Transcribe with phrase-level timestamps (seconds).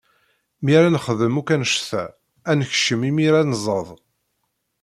[0.63, 2.03] Mi ara nexdem akk anect-a,
[2.49, 3.87] ad nekcem imir ad nẓeḍ.